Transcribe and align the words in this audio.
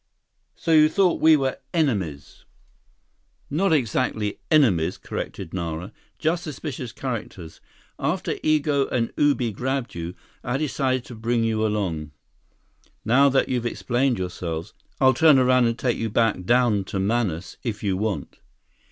"So 0.55 0.71
you 0.71 0.89
thought 0.89 1.21
we 1.21 1.37
were 1.37 1.59
enemies—" 1.75 2.45
"Not 3.51 3.71
exactly 3.71 4.39
enemies," 4.49 4.97
corrected 4.97 5.53
Nara. 5.53 5.91
"Just 6.17 6.43
suspicious 6.43 6.91
characters. 6.91 7.61
After 7.99 8.33
Igo 8.43 8.87
and 8.91 9.13
Ubi 9.15 9.51
grabbed 9.51 9.93
you, 9.93 10.15
I 10.43 10.57
decided 10.57 11.05
to 11.05 11.13
bring 11.13 11.43
you 11.43 11.63
along. 11.63 12.13
Now 13.05 13.29
that 13.29 13.47
you've 13.47 13.67
explained 13.67 14.17
yourselves, 14.17 14.73
I'll 14.99 15.13
turn 15.13 15.37
around 15.37 15.67
and 15.67 15.77
take 15.77 15.99
you 15.99 16.09
back 16.09 16.45
down 16.45 16.83
to 16.85 16.99
Manaus 16.99 17.57
if 17.61 17.83
you 17.83 17.95
want." 17.95 18.39